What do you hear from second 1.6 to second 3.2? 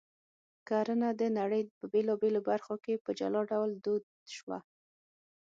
په بېلابېلو برخو کې په